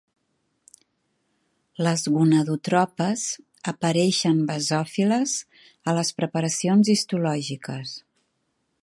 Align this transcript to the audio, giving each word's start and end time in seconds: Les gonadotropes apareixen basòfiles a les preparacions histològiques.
Les 1.87 2.05
gonadotropes 2.15 3.27
apareixen 3.75 4.43
basòfiles 4.49 5.37
a 5.93 5.97
les 5.99 6.13
preparacions 6.23 6.95
histològiques. 6.97 7.99